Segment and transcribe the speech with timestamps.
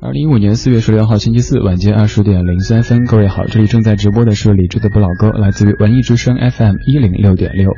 [0.00, 7.72] 二零一五年四月十六号星期四晚间二十点零三分，各位好，这里正在直播的是李志的不老歌，来自于文艺之声 FM 一零六点六。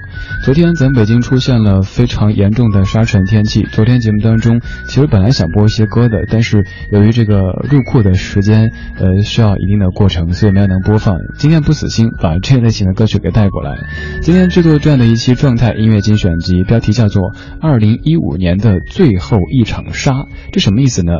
[0.44, 7.40] 昨天咱北京出现了非常严重的沙尘天气，昨天节目当中其实本来想播一些歌的，但是由于这个
[7.70, 11.16] 入库的时间呃需要一定的过程，所以没有能播放。
[11.38, 13.78] 今天不死心，把这类型的歌曲给带过来。
[14.20, 17.22] 今天制作这样的一期状态音乐精选集，标题叫做
[17.62, 20.12] 《二零一五年的最后一场沙》，
[20.52, 21.12] 这什么意思呢？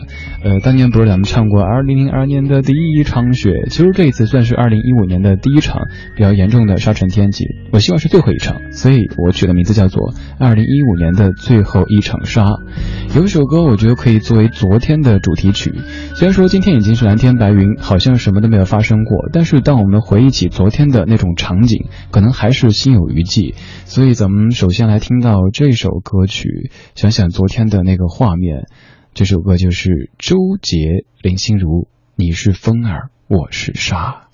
[0.45, 5.83] 呃，当年不是咱们唱过二零零二年的第一场雪，其实这一次算是二零一五年的第一场
[6.16, 7.45] 比较严重的沙尘天气。
[7.73, 12.45] 我希望是最后一场，所以我取的名字叫做《二零一五年的最后一场沙》。
[13.16, 15.73] 有一首歌，我觉得可以作为昨天的主题曲。
[16.15, 23.55] 虽然说今天已经是蓝天白云，好像什么都没有发生过，但是当我们回忆起昨天的那种场景，可能还是心有余悸。
[23.85, 28.66] 所以咱们首先来听到这首歌曲，想想昨天的那个画面。
[29.13, 34.29] 这首歌就是周杰、林心如，你是风儿，我是沙。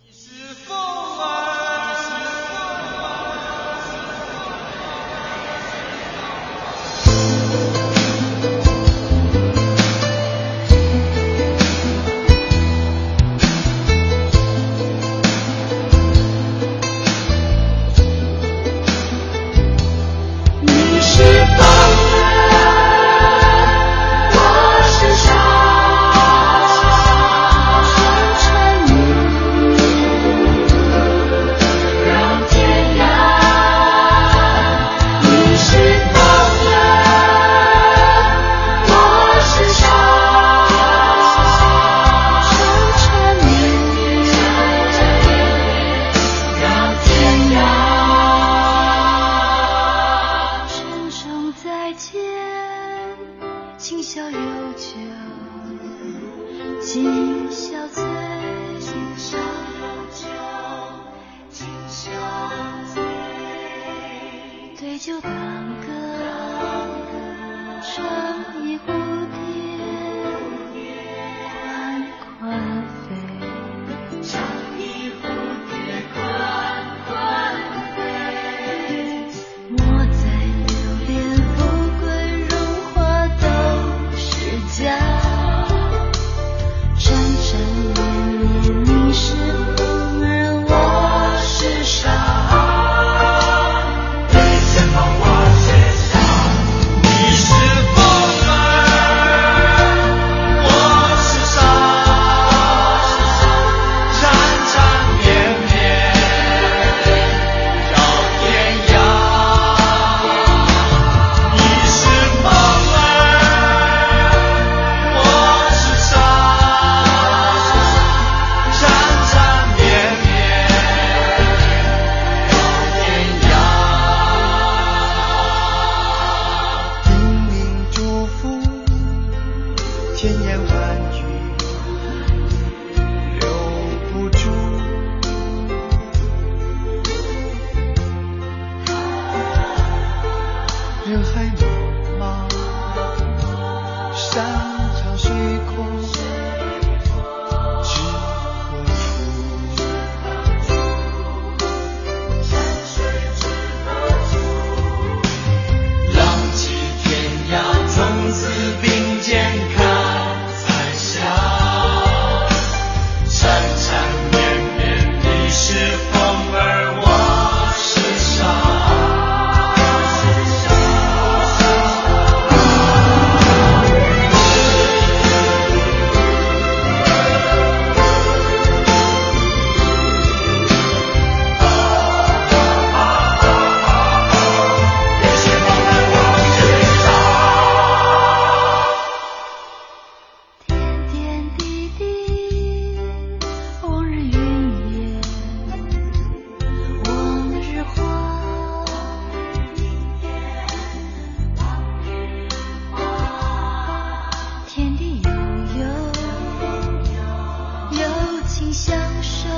[208.77, 209.49] 情相守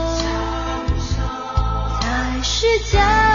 [2.00, 3.27] 才是家。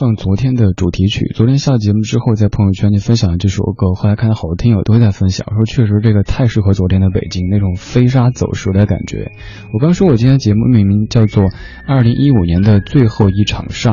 [0.00, 9.30] 放昨天的主题曲，昨天下节目之后，在朋友圈里分享了这首歌，后来看到好多听友都在分享，说确实这个太适合昨天的北京那种飞沙走石的感觉。
[9.74, 11.44] 我刚说我今天节目命名叫做
[11.86, 13.90] 二零一五年的最后一场沙，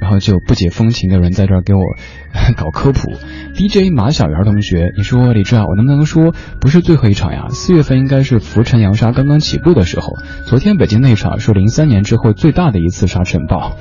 [0.00, 1.80] 然后就不解风情的人在这儿给我
[2.56, 3.10] 搞科普。
[3.56, 7.48] DJ 马小圆同学，你说李志啊，我能不能说不是最后一场呀？
[7.48, 10.12] 四月份应该是浮沉扬沙刚刚起步的时候，
[10.46, 13.76] 昨天北京那场是零三年之后最大的一次沙尘暴。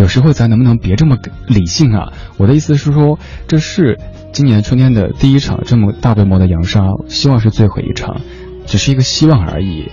[0.00, 2.10] 有时候咱能不能别这么理性啊？
[2.38, 3.98] 我的意思是说，这是
[4.32, 8.22] 今年春天的第一场这么大规模的扬沙，希望是最后一场，
[8.64, 9.90] 只是一个希望而已。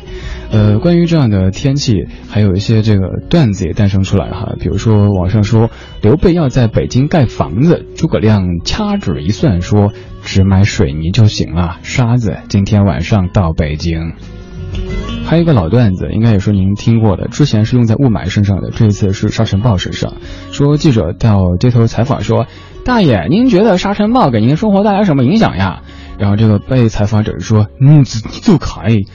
[0.50, 4.56] 呃，关于这样的天气，还有一些这个段子也诞生出来哈。
[4.62, 5.70] 比如说网上说
[6.02, 9.92] 刘备要在北京盖房子，诸葛亮掐指一算说
[10.24, 14.14] 只买水泥就行了，沙子今天晚上到北京。
[15.28, 17.28] 还有一个老段子，应该也是您听过的。
[17.28, 20.14] 之前是用在雾霾身上的，这一次是沙尘暴身上。
[20.54, 22.48] 说记者到街头采访说
[22.86, 25.82] ：“大爷，您觉得沙尘暴给您的生活带来什么影响呀？”
[26.18, 29.06] 然后这个被采访者说：“嗯，就可以。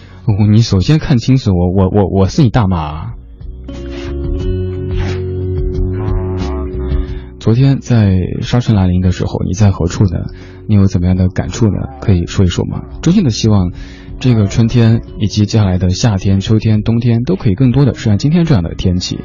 [0.50, 3.12] 你首先看清楚，我我我我是你大妈。”
[7.40, 10.26] 昨天在沙尘来临的时候，你在何处呢？
[10.68, 11.72] 你有怎么样的感触呢？
[12.02, 12.82] 可以说一说吗？
[13.00, 13.72] 衷心的希望。
[14.22, 19.18] 这个春天以及接下来的夏天、秋天、冬天都可以更多的出现今天这样的天气。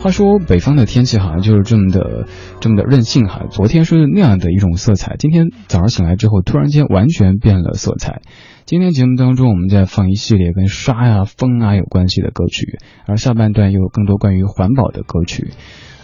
[0.00, 2.26] 话说北方的天气好像就是这么的、
[2.58, 3.42] 这么的任性哈。
[3.48, 8.22] 昨天是那样的一种色彩，今天早上醒来之后，突然间完全变了色彩。
[8.64, 15.50] 今天节目当中，我们在放一系列跟沙呀、风啊有关系的歌曲，而下半段又有更多关于环保的歌曲。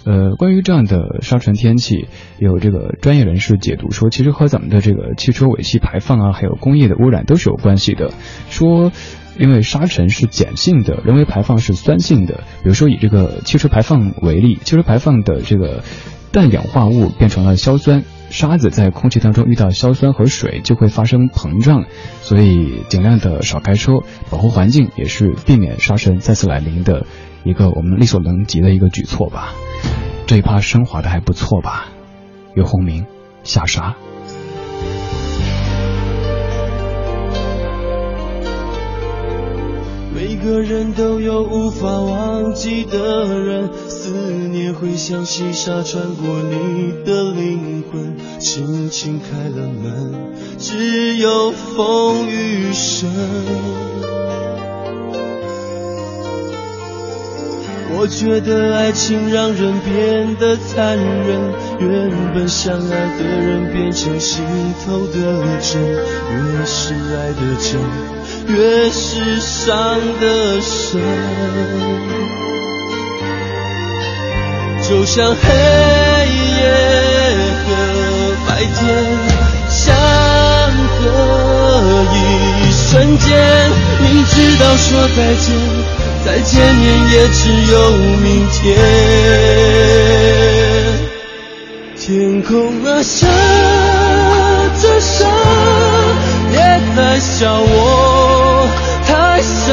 [0.06, 2.06] 呃，关于这样的沙尘天气，
[2.38, 8.12] 有这个专业人士解读说，其实和咱们的这个汽车尾气排放啊，还有工业的污染都是有关系的。
[8.49, 8.93] 说，
[9.37, 12.44] 因为沙尘是碱性的，人为排放是酸性的。
[12.62, 15.82] 比如说以这个汽车排放为例，汽车排放的这个
[16.31, 21.85] 氮氧化物变成了硝酸，沙子在空气当中遇到硝酸和水就会发生膨胀，
[22.20, 23.94] 所以尽量的少开车，
[24.31, 27.06] 保护环境也是避免沙尘再次来临的
[27.47, 29.55] 一个我们力所能及的一个举措吧。
[30.27, 31.87] 这一趴升华的还不错吧？
[32.55, 33.07] 岳鸿明
[33.45, 33.95] 下沙。
[40.13, 44.11] 每个人都有无法忘记的人，思
[44.49, 53.09] 念会像细沙穿过你的灵魂，轻轻开了门，只有风雨声。
[57.94, 64.43] 我觉得爱情让人变得残忍，原本相爱的人变成心
[64.85, 65.14] 头的
[65.61, 67.81] 针，越是爱的真，
[68.49, 71.00] 越是伤的深。
[74.88, 75.49] 就像黑
[76.59, 76.62] 夜
[77.64, 77.66] 和
[78.47, 78.76] 白天
[79.69, 79.95] 相
[81.02, 81.05] 隔
[82.12, 82.16] 一
[82.73, 83.26] 瞬间，
[84.00, 85.75] 明知道说再见。
[86.26, 87.90] 再见面也只有
[88.21, 88.76] 明天。
[91.97, 93.28] 天空啊，下
[94.83, 95.25] 着沙，
[96.50, 96.59] 别
[96.97, 98.68] 再笑我
[99.06, 99.73] 太傻，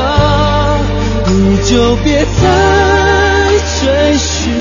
[1.25, 2.31] 你就别再
[3.81, 4.53] 追寻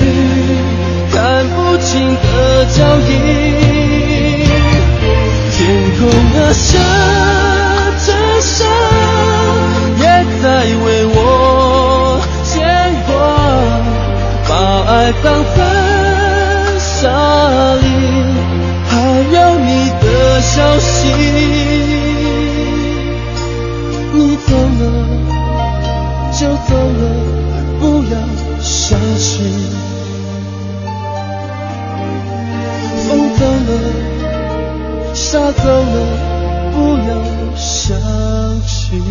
[1.11, 3.11] 看不清的脚印。
[5.51, 5.61] 天
[5.99, 6.09] 空
[6.41, 6.71] 啊，下
[15.23, 15.55] 当粉
[16.79, 17.07] 沙
[17.75, 17.85] 里，
[18.89, 18.91] 还
[19.31, 19.69] 有你
[20.01, 20.91] 的消息。
[24.11, 24.81] 你走了
[26.33, 27.01] 就走了，
[27.79, 28.13] 不要
[28.59, 29.23] 想起。
[33.07, 33.69] 风走了，
[35.13, 35.95] 沙走了，
[36.73, 36.75] 不
[37.07, 37.09] 要
[37.55, 37.97] 想
[38.67, 39.01] 起。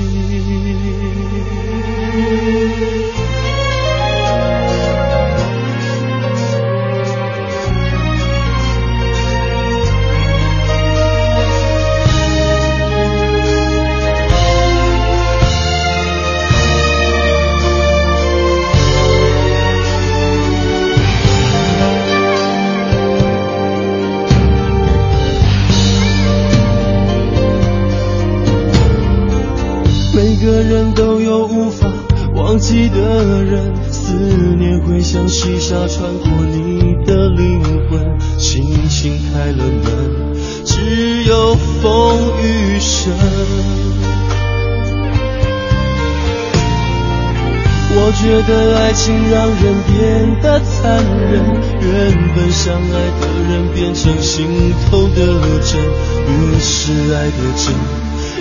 [48.22, 51.42] 觉得爱情让人变得残忍，
[51.80, 51.90] 原
[52.36, 55.16] 本相爱的人变成心头的
[55.60, 55.82] 针，
[56.28, 57.74] 越是爱的真，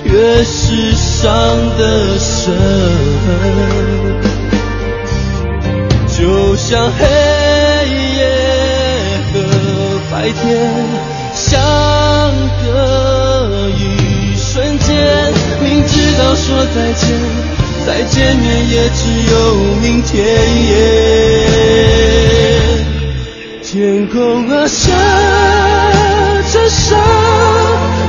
[0.03, 1.33] 越是伤
[1.79, 1.81] 的
[2.19, 2.53] 深。
[6.15, 7.07] 就像黑
[8.17, 8.19] 夜
[9.33, 9.35] 和
[10.11, 10.41] 白天
[11.33, 11.59] 相
[12.61, 17.09] 隔一瞬间，明知道说再见。
[17.85, 19.33] 再见面也只有
[19.81, 20.11] 明天。
[23.63, 24.91] 天空啊，下
[26.51, 26.95] 着沙，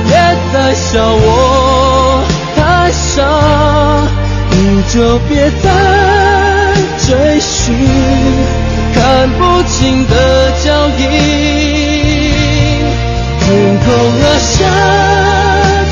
[0.09, 0.13] 也
[0.53, 2.23] 在笑我
[2.55, 3.23] 太傻，
[4.51, 5.65] 你就别再
[7.07, 7.73] 追寻
[8.93, 10.13] 看不清的
[10.63, 10.65] 脚
[10.99, 11.01] 印。
[13.39, 13.45] 天
[13.79, 13.87] 空
[14.21, 14.51] 啊，下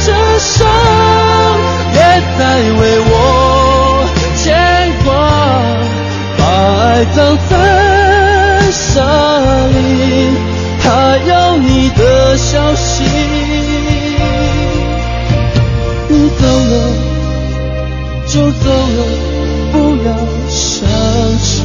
[0.05, 0.07] 着
[0.39, 0.65] 沙，
[1.93, 1.97] 也
[2.37, 2.39] 在
[2.79, 3.40] 为我。
[7.01, 10.29] 埋葬在沙里，
[10.83, 13.03] 还有你的消息。
[16.07, 16.73] 你走了
[18.27, 19.01] 就走了，
[19.71, 20.09] 不要
[20.47, 20.87] 想
[21.39, 21.63] 起。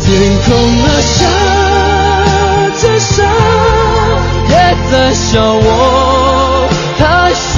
[0.00, 0.08] 天
[0.46, 0.48] 空
[0.80, 1.16] 啊，下
[2.80, 3.22] 着沙，
[4.48, 4.52] 也
[4.90, 6.66] 在笑我
[6.98, 7.04] 太
[7.34, 7.54] 傻，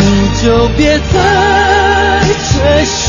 [0.00, 0.02] 你
[0.42, 1.14] 就别再
[2.50, 3.03] 追。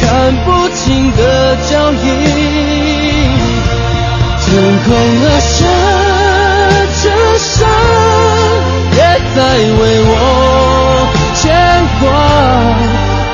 [0.00, 2.04] 看不清的脚印，
[4.40, 4.46] 天
[4.84, 4.86] 空
[5.24, 5.50] 啊下
[7.02, 7.04] 着
[7.38, 7.66] 沙，
[8.96, 8.98] 也
[9.34, 9.38] 在
[9.78, 10.10] 为我
[11.34, 11.40] 牵
[12.00, 12.04] 挂，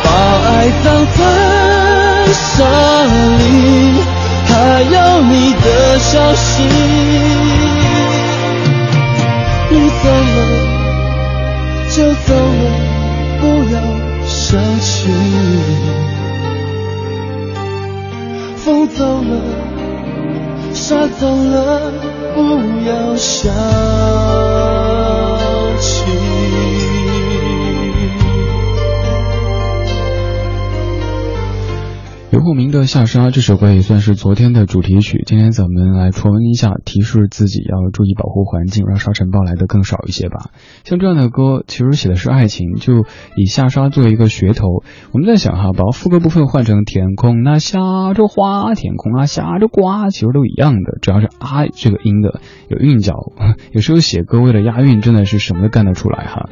[0.04, 0.06] 把
[0.48, 0.48] 爱
[0.84, 0.86] 葬
[1.16, 1.20] 在
[2.32, 2.56] 沙
[3.38, 3.42] 里，
[4.46, 4.52] 还
[4.82, 5.66] 有你的
[5.98, 7.17] 消息。
[21.18, 21.92] 走了，
[22.36, 22.40] 不
[22.86, 23.52] 要想
[32.48, 35.22] 著名的《下沙》这首歌也算是昨天的主题曲。
[35.26, 40.48] 今天咱们来重温一下，提示自己要注意保护环境，让沙尘暴来的更少一些吧。
[40.82, 43.04] 像这样的歌，其实写的是爱情，就
[43.36, 44.82] 以下沙作为一个噱头。
[45.12, 52.40] 我们在想哈，把副歌部分换成天空那下着花，天空啊下着瓜，其实都一样的，只要是啊这个音的
[52.70, 53.12] 有韵脚。
[53.72, 56.48] 有时候写歌为了押韵，真的是什么都干得出来哈。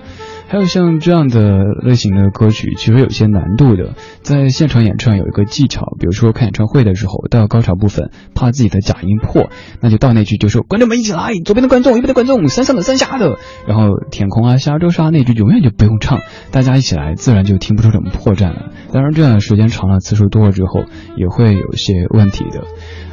[0.48, 9.50] 还有像这样的类型的歌曲，其实有些难度的，在现场演唱有一个技巧，比如说看演唱会的时候，到高潮部分，怕自己的假音破，
[9.80, 16.20] 那就到那句就说观众们一起来，左边的观众，右边的观众，山上的山下的，然后天空啊下周沙那句永远就不用唱，
[16.52, 18.70] 大家一起来，自然就听不出什么破绽了。
[18.92, 20.84] 当然，这样的时间长了，次数多了之后，
[21.16, 22.62] 也会有些问题的。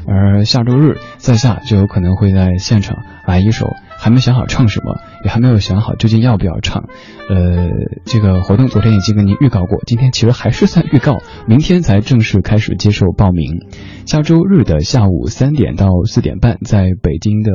[0.06, 3.68] 而下周日在下就有可能会在现场来一首。
[4.04, 6.90] 还没想好唱什么，也还没有想好究竟要不要唱。
[7.30, 7.70] 呃，
[8.04, 13.66] 这个活动昨天已经跟您预告过，今天其实还是算预告，明天才正式开始接受报名。
[14.06, 17.52] 下周日的下午三点到四点半，在北京的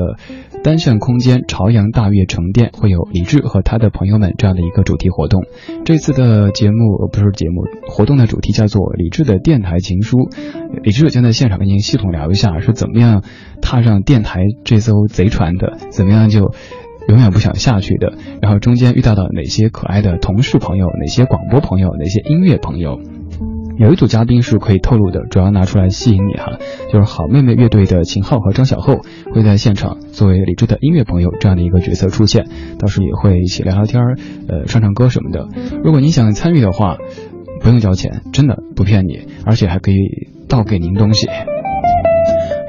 [0.64, 5.42] 单向空间朝阳大悦城店会有李志和他的朋友们这样的一个主题活动。
[5.84, 10.30] 这次的节目不是节目活动的主题叫做李志的电台情书。
[10.82, 13.22] 李志将在现场跟您系统聊一下是怎么样
[13.60, 16.37] 踏上电台这艘贼船的，怎么样就。
[16.38, 16.54] 就
[17.08, 23.00] 永远不想下去的，然后中间遇到的哪些可爱的同事朋友，哪些广播朋友，哪些音乐朋友，
[23.78, 26.58] 有一组嘉宾是可以透露的，主要拿出来吸引你哈，
[26.92, 29.00] 就是好妹妹乐队的秦昊和张小厚
[29.32, 32.46] 会在现场作为李志的音乐朋友这样的一个角色出现，
[32.78, 34.16] 到时也会一起聊聊天儿，
[34.48, 35.48] 呃，唱唱歌什么的。
[35.82, 36.98] 如果你想参与的话，
[37.62, 39.96] 不用交钱，真的不骗你，而且还可以
[40.46, 41.26] 倒给您东西。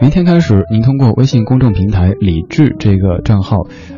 [0.01, 3.57] 明天开始，您通过微信公众平台“李智”这个账号，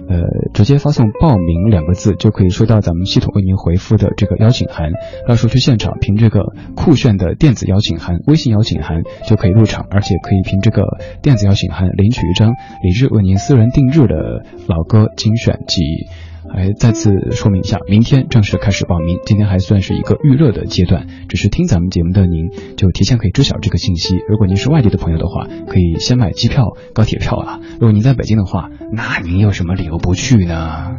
[0.09, 0.19] 呃，
[0.51, 4.91] 直接发送“报名”两个字，就可以收到咱们系统为您回复的这个邀请函。
[5.27, 10.83] 到时候去现场，凭这个酷炫的电子邀请函、微信邀请函就可以入场，而且可以凭这个
[11.21, 12.51] 电子邀请函领取一张
[12.83, 16.07] 李智为您私人定制的老歌精选集。
[16.53, 19.19] 还再次说明一下，明天正式开始报名。
[19.25, 24.15] 今天还算是一个预热的阶段，只是听咱们节目的您就提前可以知晓这个信息。
[24.29, 27.59] 如果您是外地的朋友的话，可以先买机票、高铁票了。
[27.73, 30.91] 如果您在北京的话，那您有什么理由不去呢？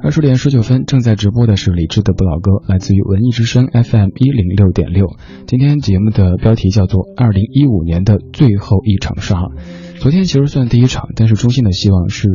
[0.00, 5.06] 二十点十九分，正在直播的是李志的不老歌，来自于文艺之声 FM 一零六点六。
[5.46, 9.34] 今天节目的标题叫做《二零一五年的最后一场沙》。
[10.00, 12.28] 昨天其实算第一场，但是衷心的希望是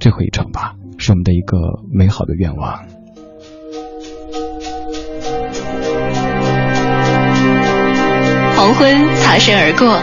[0.00, 1.56] 最后一场吧，是我们的一个
[1.92, 2.80] 美好的愿望。
[8.56, 10.00] 黄昏擦身而过，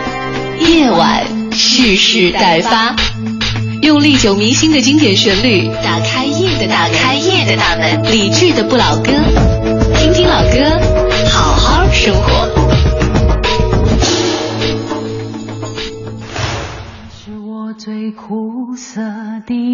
[0.65, 2.95] 夜晚蓄势待发，
[3.81, 9.11] 用历久弥新的经典旋律打开夜的打开夜的大门，理智的不老歌，
[9.97, 10.79] 听听老歌，
[11.31, 12.72] 好好生活。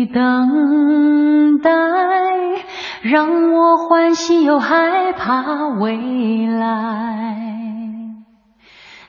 [0.06, 1.72] 的等待，
[3.02, 7.36] 让我欢喜又害怕未来。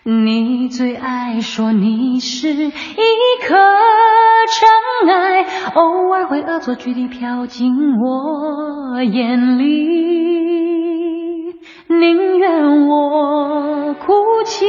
[0.02, 2.70] 你最爱说你是一
[3.46, 3.54] 颗
[4.48, 4.68] 尘
[5.08, 5.44] 埃，
[5.74, 11.54] 偶尔会恶作剧地飘进我眼里，
[11.88, 14.66] 宁愿我哭泣，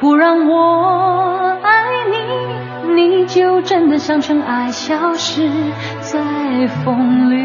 [0.00, 1.58] 不让我
[2.96, 5.48] 你，就真的像尘埃，消失
[6.00, 7.36] 在风里。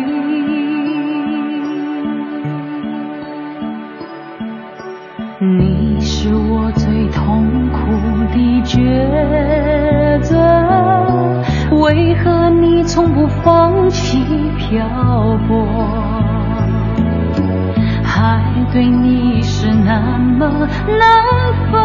[5.40, 7.78] 你是我最痛苦
[8.34, 10.36] 的抉择，
[11.80, 14.24] 为何你从不放弃
[14.58, 14.86] 漂
[15.48, 15.68] 泊？
[18.04, 18.42] 还
[18.74, 21.00] 对你是那么难
[21.72, 21.80] 分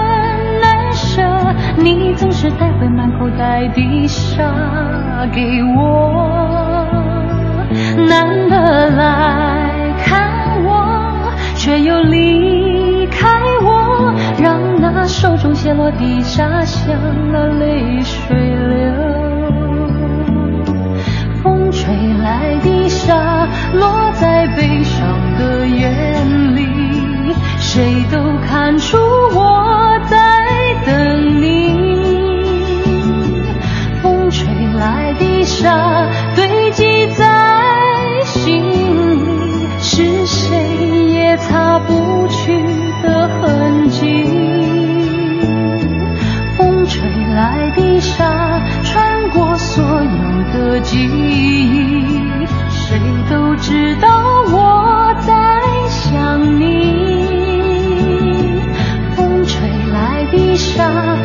[1.15, 6.87] 着，你总是带回满口袋的沙给我，
[8.09, 13.07] 难得来看我，却又离。
[13.15, 13.29] 开
[13.63, 16.97] 我，让那手中泻落的沙像
[17.31, 18.93] 了泪水流。
[21.43, 25.07] 风吹来的沙落在悲伤
[25.39, 28.97] 的眼里，谁都看出
[50.93, 53.01] 记忆，谁
[53.31, 54.09] 都知道
[54.53, 55.33] 我在
[55.89, 56.61] 想你。
[59.17, 61.17] 风吹来的沙，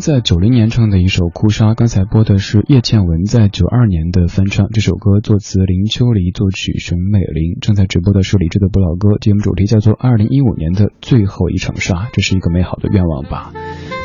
[0.00, 4.68] 在九零年唱的一首《哭砂》，刚才播的是叶倩文在九二年的翻唱。
[4.72, 7.58] 这首歌作词林秋离，作曲熊美玲。
[7.60, 13.52] 正在直播的是李志的不老歌，节目主题叫做《二零一五年的最后一场沙》，这是一个美好的愿望吧。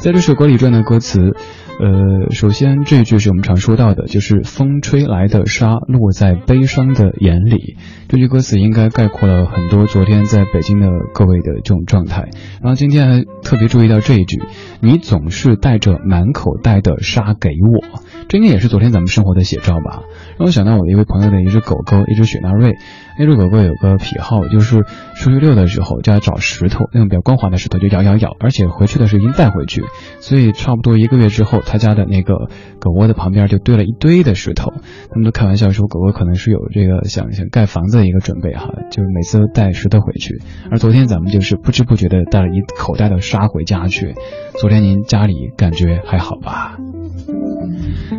[0.01, 1.33] 在这首歌里转的歌词，
[1.79, 7.77] 呃，首先这一句是我们常说到的，就是风吹来的沙落在悲伤的眼里。
[8.07, 12.29] 这句歌词应该概括了很多昨天在北京的各位的这种状态。
[12.61, 14.41] 然后今天还特别注意到这一句：
[14.81, 20.03] 你总是带着满口袋的沙给我，这应该也是昨天咱们生活的写照吧。
[20.37, 22.75] 让我想到我的一位朋友的一只狗狗，一只雪纳瑞。
[23.17, 24.83] 那只狗狗有个癖好，就是
[25.15, 29.83] 出去遛的时候就要找石头，那种比较光滑的石头就咬咬咬，而且回去的时候已经带回去，
[30.19, 32.49] 所以差不多一个月之后，他家的那个
[32.79, 34.71] 狗窝的旁边就堆了一堆的石头。
[35.09, 40.41] 他们都开玩笑说，狗狗可能是有这个想想盖房子的一个准备哈，就是每次都带石头回去。
[40.71, 44.15] 而昨天咱们就是不知不觉的带了一口袋的沙回家去。
[44.59, 46.77] 昨天您家里感觉还好吧？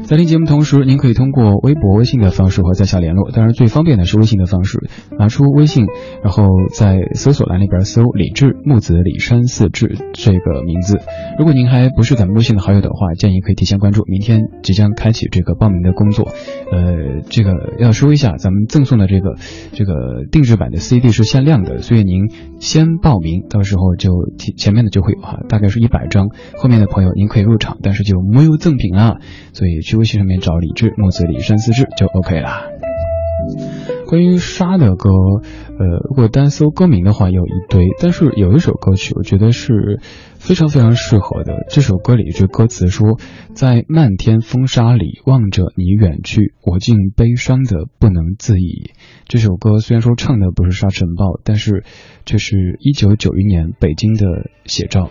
[0.05, 3.31] 在听节目同时，您可以通过微博、微信的方式和在下联络。
[3.31, 4.79] 当然，最方便的是微信的方式，
[5.19, 5.87] 拿出微信，
[6.23, 10.99] 然后在搜索栏里边搜“李志木子李山四志”这个名字。
[11.39, 14.03] 如果您还不是咱们微信的好友的话，建议可以提前关注。
[14.07, 16.29] 明天即将开启这个报名的工作。
[16.71, 19.37] 呃，这个要说一下，咱们赠送的这个
[19.73, 22.31] 这个定制版的 CD 是限量的，所以您
[22.61, 24.11] 先报名，到时候就
[24.57, 26.29] 前面的就会有哈，大概是一百张。
[26.57, 29.19] 后面的朋友您可以入场，但是就没有赠品了。
[29.53, 32.71] 所以去微信上面找李志木子李山四志就 OK 了。
[34.07, 35.11] 关于沙的歌，
[35.77, 40.01] 呃，如果单搜歌名的话有一堆，但是有一首歌曲，我觉得是
[40.39, 41.67] 非常非常适合的。
[41.69, 43.19] 这首歌里一句歌词说
[43.55, 48.91] ：“在漫天风沙里望着你远去，我竟悲伤的不能自已。”
[49.27, 51.85] 这首歌虽然说唱的不是沙尘暴，但是
[52.25, 55.11] 却是一九九一年北京的写照。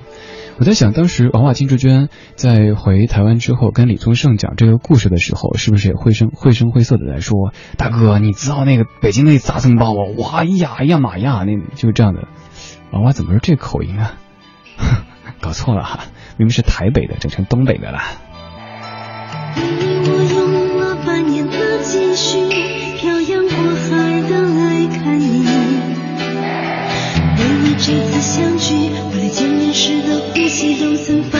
[0.59, 10.05] 我在想，当时王华金志娟在回台湾之后，跟李宗盛讲这个故事的时候，是不是也绘声绘声绘色的在说：“大哥，你知道那个北京那杂层包啊？
[10.19, 12.27] 哇呀哎呀妈呀，那就这样的。”
[12.91, 14.13] 王瓦怎么是这口音啊？
[15.41, 16.05] 搞错了哈，
[16.37, 17.99] 明明是台北的，整成东北的了。
[19.55, 22.47] 我用了半年的积蓄，
[22.97, 25.43] 漂洋过海的来看你。
[27.37, 31.39] 为了这次相聚，为了见面时的呼吸，都曾发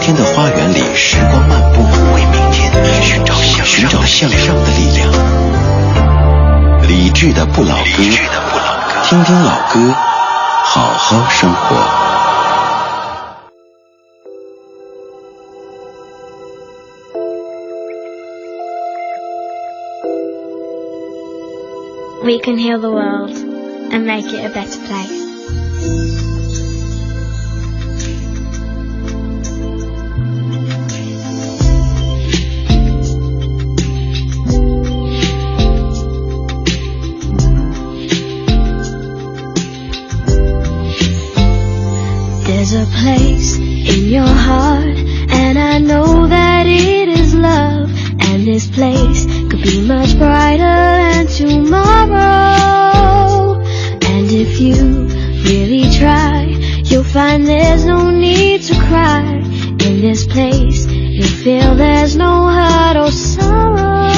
[0.00, 1.82] 天的花园里，时光漫步，
[2.14, 5.12] 为明天寻找向寻找向上的力量。
[6.88, 8.02] 理智的不老歌，
[9.04, 9.94] 听听老歌，
[10.64, 11.76] 好好生活。
[22.24, 23.36] We can heal the world
[23.90, 26.29] and make it a better place.
[43.02, 44.98] place in your heart.
[45.40, 47.90] And I know that it is love.
[48.28, 52.20] And this place could be much brighter than tomorrow.
[54.12, 55.08] And if you
[55.48, 56.40] really try
[56.90, 59.22] You'll find there's no need to cry.
[59.86, 64.10] In this place you'll feel there's no hurt or sorrow.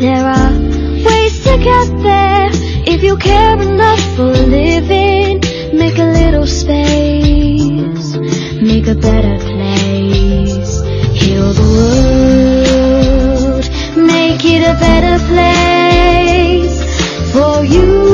[0.00, 0.52] There are
[1.06, 2.48] ways to get there
[2.92, 5.05] If you care enough for living.
[6.46, 8.16] Space,
[8.62, 10.80] make a better place.
[11.12, 11.62] Heal the
[13.50, 13.68] world,
[14.06, 16.78] make it a better place
[17.32, 18.05] for you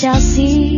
[0.00, 0.69] shall see.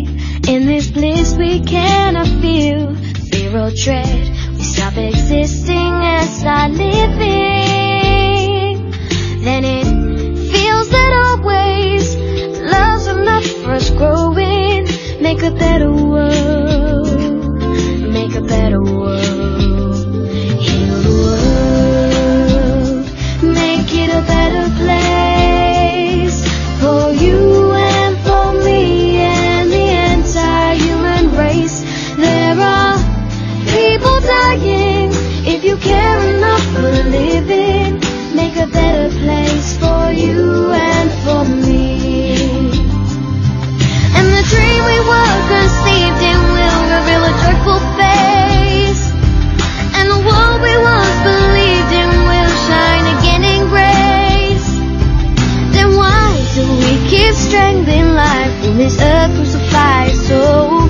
[57.53, 60.89] Keep strangling life when this earth crucified so?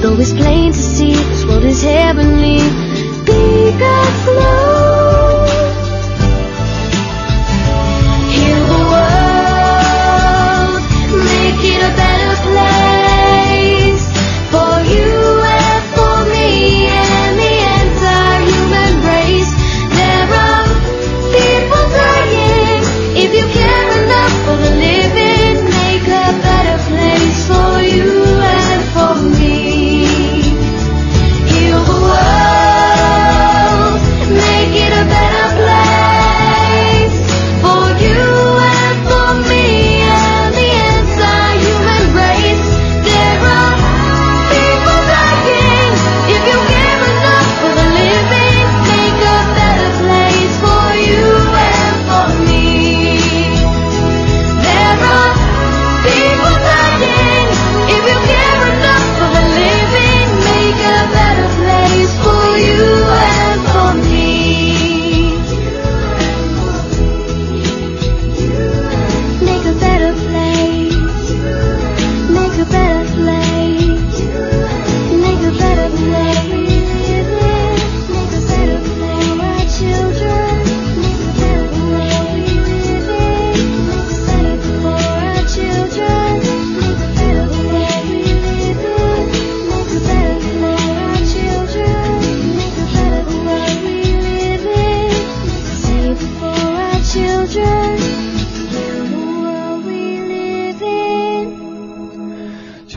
[0.00, 2.58] Though it's plain to see this world is heavenly,
[3.24, 4.75] be God's love.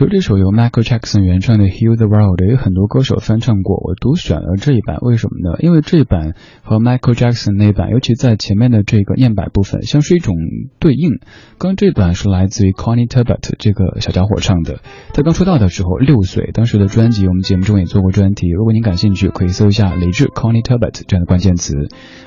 [0.00, 5.58] 其实这首由 Michael Jackson 原唱的《Heal the World》有很多歌手翻唱过，我独选了这一版，为什么呢？
[5.60, 6.32] 因为这一版
[6.62, 10.34] 和 Michael Jackson 那版，尤其在前面的这个念白部分，像是一种
[10.78, 11.20] 对应。
[11.58, 14.80] 刚这版是来自于 Connie Turbot 这个小家伙唱的，
[15.12, 21.74] 他刚出道的时候六岁，当时的专辑我们节目中也做过专题，如果您感兴趣，可以搜一下李志 Connie Turbot 这样的关键词。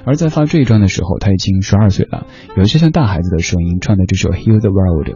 [0.05, 5.07] 而在发这一张的时候，他已经十二岁了，有一些像大孩子的声音唱的这首《Heal the World》。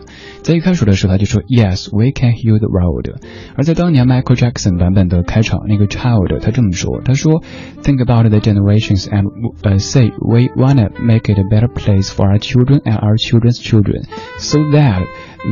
[0.41, 3.09] 在一开始的时候，他就说 Yes, we can heal the world。
[3.57, 7.42] 而在当年 Michael Jackson 版本的开场，那个 Child 他这么说，他说
[7.83, 12.38] Think about the generations and、uh, say we wanna make it a better place for our
[12.38, 14.05] children and our children's children,
[14.38, 15.03] so that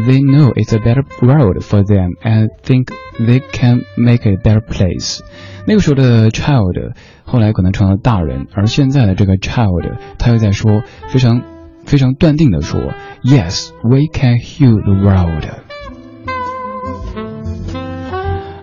[0.07, 4.43] they know it's a better world for them and think they can make it a
[4.43, 5.21] better place。
[5.67, 6.93] 那个时候的 child
[7.25, 11.43] 后来可能成了大人，而现在的这个 child 他又在说非常
[11.85, 12.81] 非常断定的说，
[13.23, 15.64] Yes, we can heal the world。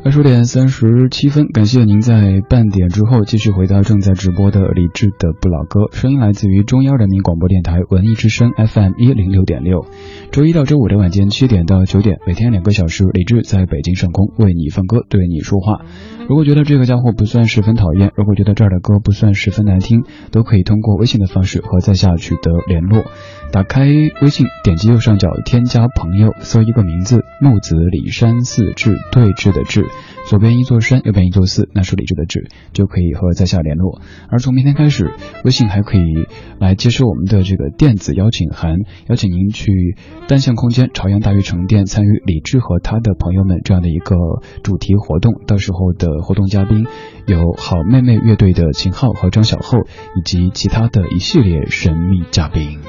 [0.05, 9.87] 二十点三十七分，感谢您在半点之后继续回到正在直播的李志的不老歌，声音来自于中央人民广播电台文艺之声 FM 一零六点六。
[10.33, 15.85] 周一到周五的晚间七点到九点，每天两个小时，李志在北京上空为你放歌，对你说话。
[16.29, 23.05] 如果觉得这个家伙不算十分讨厌，如果觉得这儿的歌不算十分难听，都可以通过微信的方式和在下取得联络。
[23.53, 29.85] 打开微信，点击右上角添加朋友，搜一个名字木子李山寺志对峙的志，
[30.27, 34.01] 左边一座山，右边一座寺，那是李志的志，就可以和在下联络。
[34.31, 35.11] 而从明天开始，
[35.45, 36.15] 微信还可以
[36.59, 39.97] 来接收我们的这个电子邀请函，邀请您去
[40.29, 44.17] 单向空间朝阳大悦城店参与李志和他的朋友们这样的一个
[44.63, 45.35] 主题活动。
[45.47, 46.87] 到时候的活动嘉宾
[47.27, 49.79] 有好妹妹乐队的秦昊和张小厚，
[50.17, 52.81] 以及其他的一系列神秘嘉宾。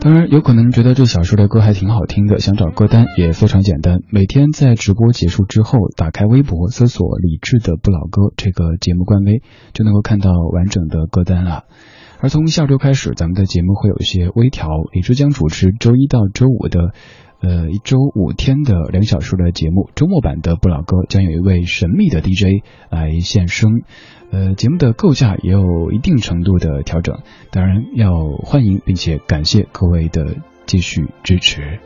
[0.00, 3.98] 当然，有可能觉得这小时的歌还挺好听的，想找歌单也非常简单。
[4.10, 11.64] 每天在直播结束之后，打开微博搜索“李志的不老歌”这个节目官微，就能够看到完整的歌单了。
[12.20, 16.94] 而从下周开始，咱们的节目会有一些微调，李志将主持周一到周五的。
[17.40, 23.82] 呃，一周五天的两小时的节目，周末版的不老歌将有一位神秘的 DJ 来现身。
[24.30, 27.20] 呃，节目的构架也有一定程度的调整，
[27.50, 31.78] 当然要欢迎并且感谢各位的继续支持。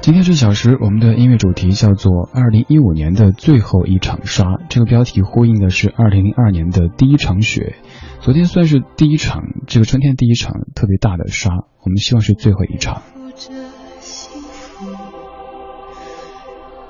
[0.00, 7.74] 今天这小时，我们的音乐主题叫做“二零一五年的最后一场沙”，这个标题呼应的是二零零二年的第一场雪。
[8.20, 11.50] 昨天算是第一场，这个春天第一场特别大的沙，
[11.82, 13.02] 我们希望是最后一场。
[13.38, 13.54] 着
[14.00, 14.84] 幸福，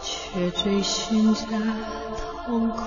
[0.00, 1.42] 却追寻着
[2.46, 2.78] 痛苦。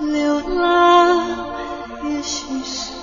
[0.00, 1.50] 流浪
[2.04, 2.97] 也许是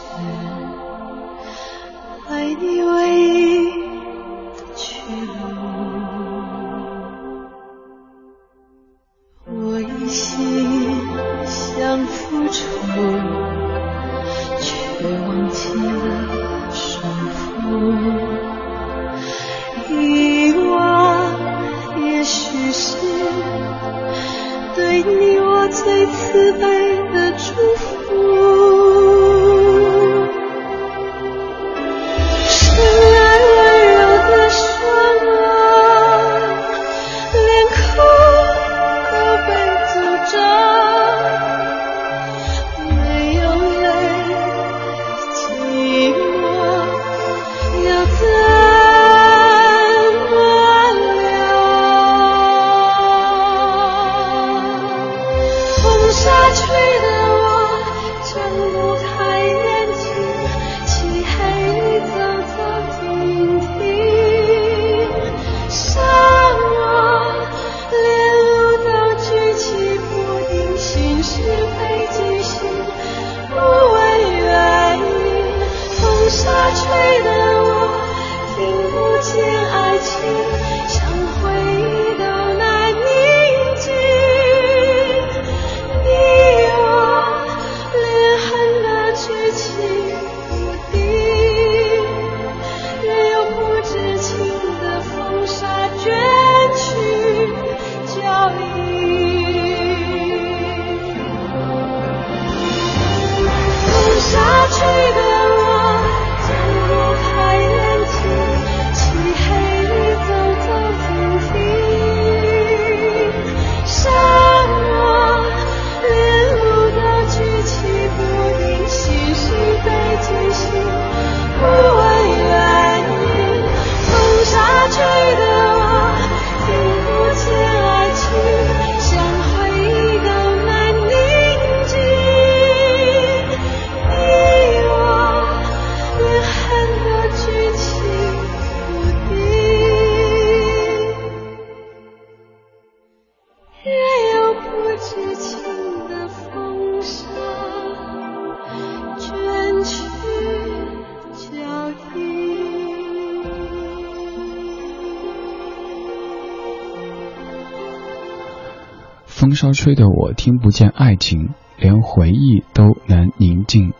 [159.75, 163.93] 吹得我听不见爱情，连回忆都难宁静。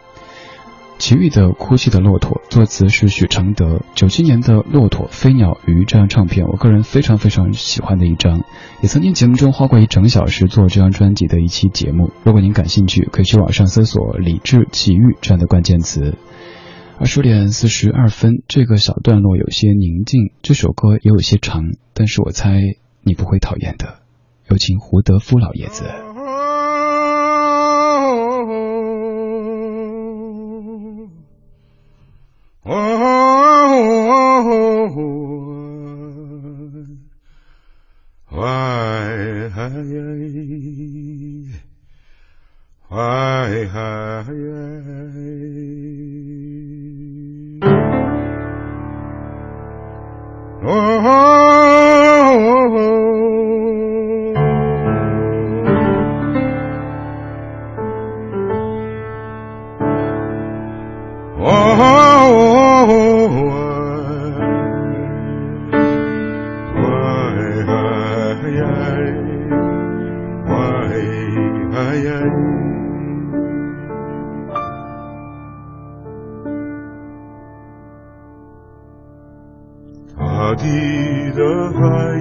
[0.98, 3.82] 齐豫的《哭泣的骆驼》，作词是许常德。
[3.96, 8.46] 九七年的《骆驼、飞鸟、鱼》这张唱片，我个人非常非常喜欢的一张，
[8.82, 12.12] 也曾经节目中花过一整小时做这张专辑的一期节目。
[12.24, 16.16] 如果您感兴趣，可以去网上搜索“李志、齐豫”这样的关键词。
[16.98, 22.62] 二十点四十二分，这个小段落有些宁静，这首歌也有些长，但是我猜
[23.04, 24.05] 你不会讨厌的。
[24.50, 25.86] 有请胡德夫老爷子。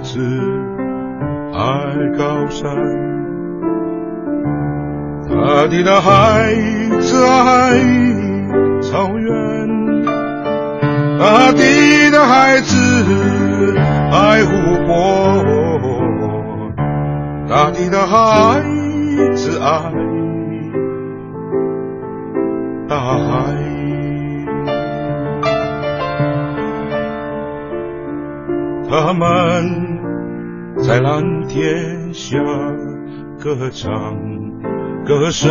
[0.04, 0.20] 子
[1.54, 1.58] 爱
[2.18, 2.76] 高山，
[5.30, 6.54] 大地的孩
[7.00, 7.72] 子爱
[8.82, 9.32] 草原，
[11.18, 12.76] 大地的孩子
[14.12, 14.50] 爱湖
[14.86, 14.92] 泊，
[17.48, 18.60] 大地的孩
[19.32, 19.90] 子爱
[22.86, 23.54] 大海。
[28.86, 29.83] 他们
[30.86, 32.36] 在蓝天下
[33.42, 33.90] 歌唱，
[35.06, 35.50] 歌声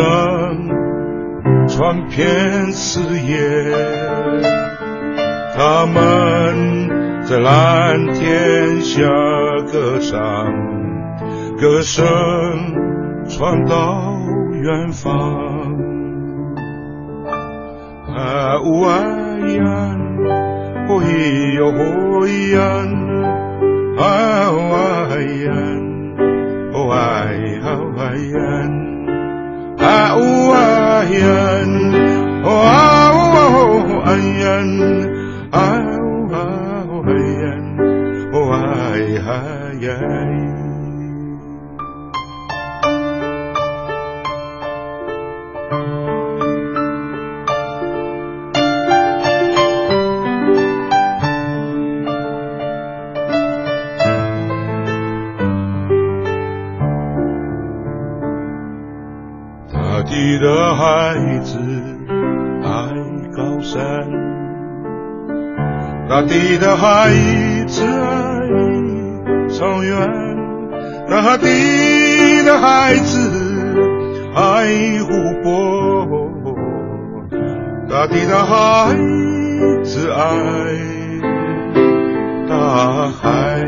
[1.68, 3.42] 传遍四野。
[5.56, 9.02] 他们在蓝天下
[9.72, 10.54] 歌唱，
[11.60, 12.06] 歌声
[13.28, 14.14] 传到
[14.62, 15.14] 远方。
[18.16, 19.00] 啊呜啊
[19.58, 19.98] 呀，
[20.88, 22.62] 哦咿哟哦咿呀。
[23.96, 25.84] Hawaiian,
[26.74, 28.72] Hawaiian, Hawaiian,
[30.04, 31.72] Hawaiian,
[34.04, 34.44] Hawaiian,
[38.32, 39.44] Hawaiian.
[39.84, 40.62] 地
[60.84, 61.58] 孩子
[62.62, 62.68] 爱
[63.34, 63.80] 高山，
[66.10, 67.10] 大地的孩
[67.68, 69.96] 子爱草原，
[71.10, 73.18] 大地的孩子
[74.36, 74.68] 爱
[75.06, 75.08] 湖
[75.42, 75.48] 泊，
[77.90, 78.94] 大地的孩
[79.84, 80.20] 子爱
[82.50, 83.66] 大海，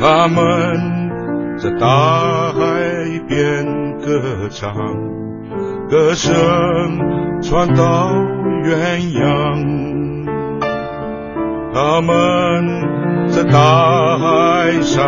[0.00, 0.95] 他们。
[1.58, 2.58] 在大海
[3.26, 3.64] 边
[3.98, 4.74] 歌唱，
[5.88, 6.32] 歌声
[7.40, 8.12] 传到
[8.62, 9.22] 远洋。
[11.72, 15.02] 他们在大海上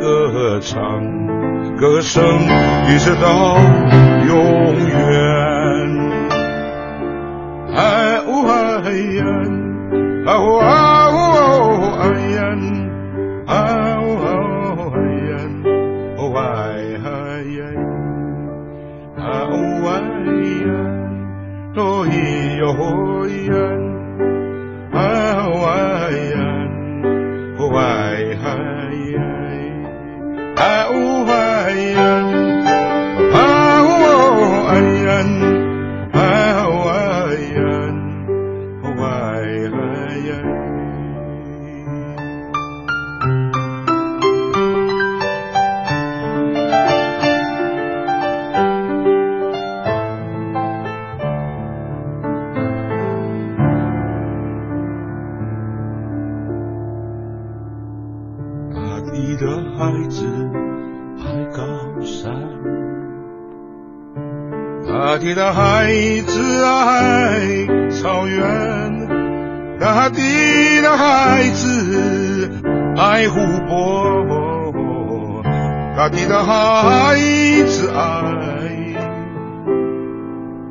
[0.00, 0.80] 歌唱，
[1.76, 2.24] 歌声
[2.88, 3.58] 一直到
[4.26, 4.34] 永
[4.88, 4.92] 远。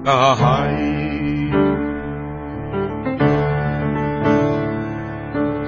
[0.03, 0.75] 大海，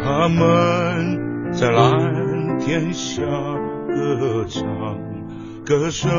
[0.03, 2.23] 他们在蓝。
[2.65, 4.63] 天下歌唱，
[5.65, 6.09] 歌声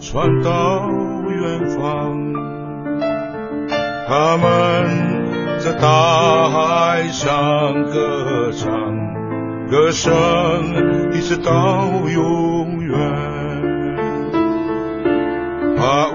[0.00, 0.88] 传到
[1.28, 2.32] 远方。
[4.08, 8.72] 他们在大海上歌唱，
[9.70, 10.14] 歌声
[11.12, 12.98] 一直到永远。
[15.76, 16.05] 啊，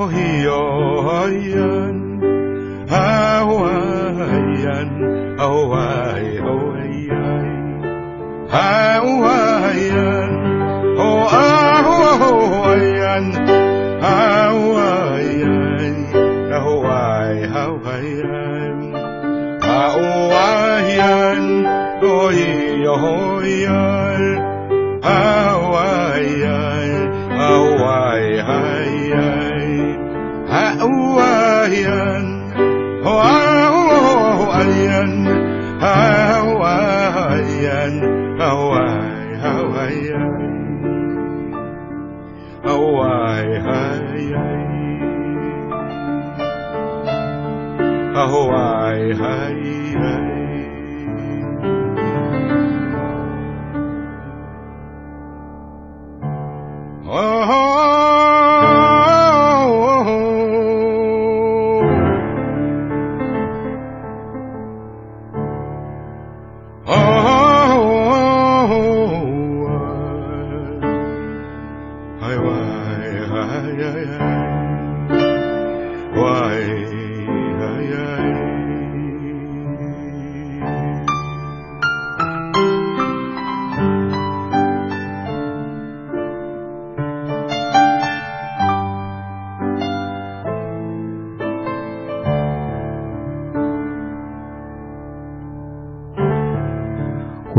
[0.00, 0.50] 哦咿哟
[1.10, 1.28] 哎
[8.48, 8.89] 呀，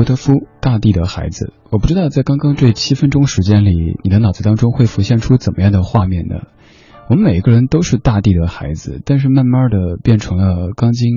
[0.01, 6.37] 胡德夫《大地的孩子》，我不知道在刚刚这七分钟时间里，你的脑子当中会浮现出怎么样的画面呢？
[7.07, 11.11] 我们每一个人都是大地的孩子，但是慢慢的变成了钢筋、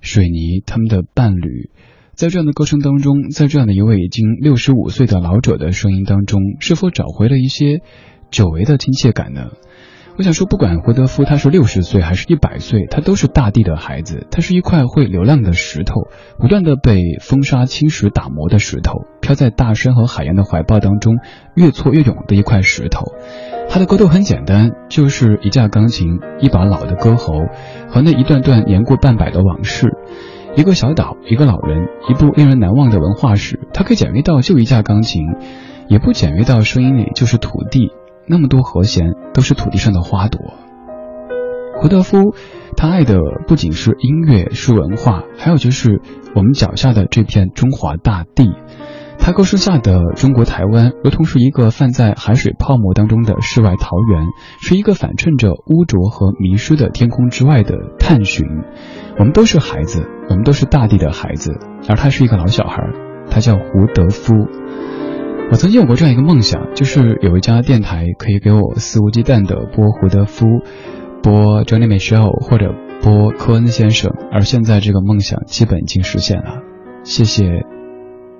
[0.00, 1.68] 水泥他们的伴侣。
[2.14, 7.82] 在这样的歌声当中，在这样的一位已经六十五岁的老者的声音当中，是否找回了一些
[8.30, 9.50] 久违的亲切感呢？
[10.18, 14.26] 我想说，不管胡德夫他是六十岁还是一百岁，他都是大地的孩子。
[14.30, 16.08] 他是一块会流浪的石头，
[16.38, 21.16] 不断的被风沙侵蚀打磨的石头，飘在大山和海洋的怀抱当中，
[21.54, 23.12] 越挫越勇的一块石头。
[23.68, 27.34] 他的歌都很简单，就是一架钢琴，一把老的歌喉，
[27.88, 29.98] 和那一段段年过半百的往事。
[30.56, 33.60] 一个小岛，一个老人，一部令人难忘的文化史。
[33.74, 35.26] 它可以简约到就一架钢琴，
[35.88, 37.90] 也不简约到声音里就是土地。
[38.28, 40.40] 那么多和弦都是土地上的花朵。
[41.78, 42.34] 胡德夫，
[42.76, 46.00] 他爱的不仅是音乐，是文化，还有就是
[46.34, 48.50] 我们脚下的这片中华大地。
[49.18, 54.26] 他歌声下的中国台湾，如同是一个泛在海水泡沫当中的世外桃源，
[54.60, 58.46] 是一个反衬着污浊和迷失的天空之外的探寻。
[59.18, 61.52] 我们都是孩子，我们都是大地的孩子，
[61.88, 62.78] 而他是一个老小孩，
[63.30, 63.62] 他叫胡
[63.94, 64.34] 德夫。
[65.48, 70.44] 我曾经有过这样一个梦想，就是有一家电台可以给我肆无忌惮的播胡德夫，
[71.22, 76.62] 播 Johnny Mitchell 或者播科恩先生，而现在这个梦想基本已经实现了。
[77.04, 77.44] 谢谢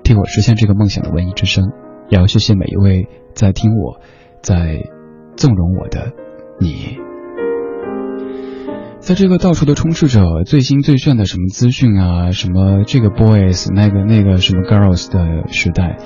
[0.03, 1.71] 替我实现这个梦想的文艺之声，
[2.09, 4.01] 也要谢谢每一位在听我，
[4.43, 4.81] 在
[5.37, 6.11] 纵容我的
[6.59, 6.97] 你。
[8.99, 15.97] 在这个到处都充斥着最新最炫的什么资讯啊，什么这个 boys 那个那个什么 girls 的时代。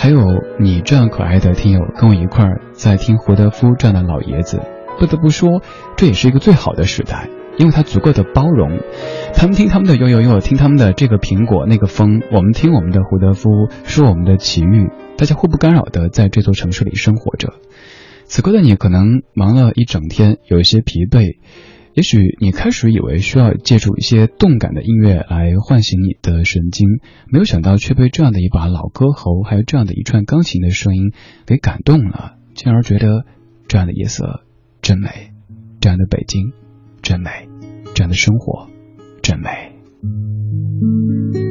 [0.00, 0.20] 还有
[0.60, 4.60] 你这样可爱的听友跟我一块儿在听胡德夫这样的老爷子，
[4.96, 5.60] 不得不说，
[5.96, 7.28] 这也是一个最好的时代，
[7.58, 8.78] 因为他足够的包容。
[9.34, 13.50] 他们听他们的悠悠悠，听他们的这个苹果那个风，我们听我们的胡德夫
[13.82, 17.54] 说我们的奇遇，大家互不干扰的在这座城市里生活着。
[18.24, 21.38] 此刻的你可能忙了一整天，有一些疲惫。
[21.98, 31.10] 也许你开始以为需要借助一些动感的音乐来唤醒你的神经，没有想到却被这样的一把老歌喉，还有这样的一串钢琴的声音
[31.44, 33.24] 给感动了，进而觉得
[33.66, 34.44] 这样的夜色
[34.80, 35.32] 真美，
[35.80, 36.52] 这样的北京
[37.02, 37.48] 真美，
[37.96, 38.68] 这样的生活
[39.20, 41.47] 真美。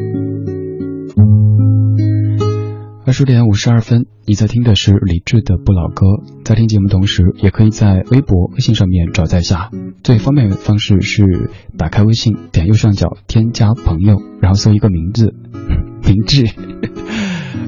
[3.08, 6.05] 二十点五十二分，你在听的是李志的不老歌。
[6.43, 9.70] 在听节目同时，也可以在微博、微信上面找在下。
[10.03, 15.34] 最方便的方式是打开微信，点右上角添加朋友，然后搜一个名字，
[16.03, 16.53] 明志，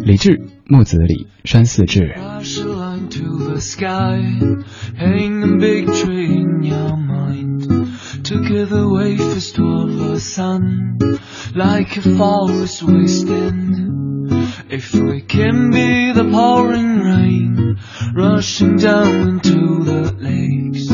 [0.04, 2.14] 李志，木子李，山寺志。
[14.70, 17.80] If we can be the pouring rain
[18.14, 20.88] rushing down into the lakes,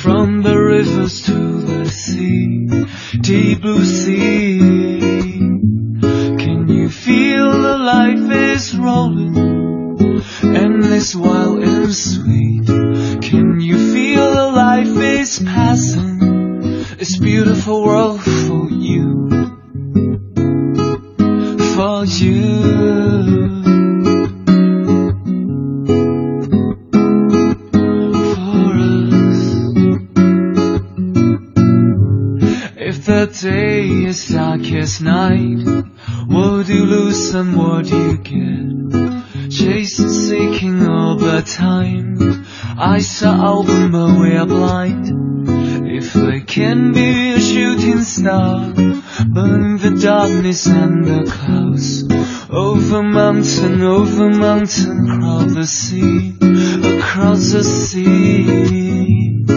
[0.00, 2.66] from the rivers to the sea,
[3.20, 4.58] deep blue sea.
[6.00, 9.36] Can you feel the life is rolling,
[10.42, 12.66] endless, wild and sweet?
[12.66, 16.49] Can you feel the life is passing?
[17.00, 19.30] This beautiful world for you,
[21.74, 22.42] for you.
[28.34, 28.72] For
[29.16, 29.40] us.
[32.76, 35.64] If the day is dark as night,
[36.28, 39.50] what do you lose and what do you get?
[39.50, 42.44] Chasing, seeking all the time.
[42.78, 45.30] I saw open but we are blind.
[46.02, 52.04] If I can be a shooting star, burn the darkness and the clouds.
[52.48, 56.36] Over mountain, over mountain, across the sea,
[56.96, 59.49] across the sea.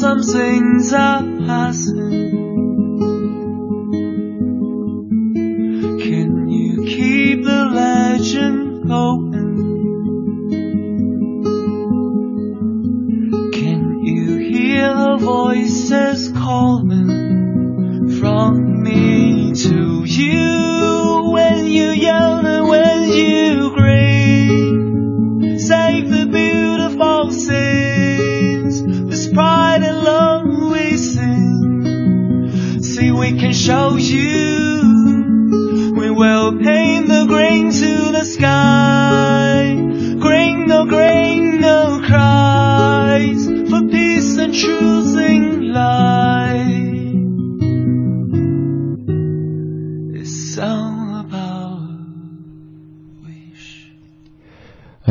[0.00, 2.09] Some things are passing?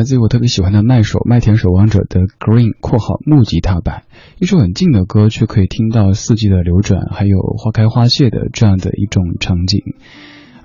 [0.09, 4.05] 所以我特别喜欢的麦手麦田守望者的 Green（ 括号木吉他版），
[4.41, 9.93] 一首很静的歌，却可以听到四季的流转，还有花开花谢的这样的一种场景。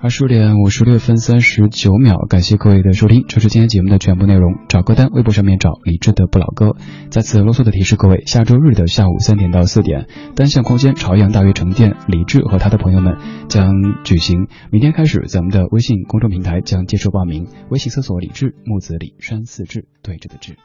[0.05, 4.53] 二十点五十六分三十九秒，感谢各位的收听，这是今天节目的全部内容。
[4.67, 6.75] 找歌单，微博上面找李志的不老歌。
[7.09, 13.17] 再次啰嗦的提示各位，下周日的下午三点到四点，单向空间朝阳大悦城店，李志和他的朋友们
[13.49, 14.47] 将举行。
[14.71, 20.55] 明天开始，咱们的微信公众平台将接受报名，微信搜索李志木子李山四志对着的志。